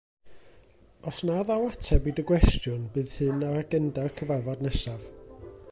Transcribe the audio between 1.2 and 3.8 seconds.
na ddaw ateb i dy gwestiwn, bydd hyn ar